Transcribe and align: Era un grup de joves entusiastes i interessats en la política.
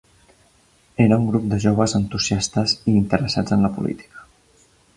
Era 1.03 1.19
un 1.23 1.27
grup 1.31 1.45
de 1.51 1.59
joves 1.65 1.93
entusiastes 1.99 2.73
i 2.93 2.97
interessats 3.03 3.57
en 3.57 3.67
la 3.67 3.71
política. 3.77 4.27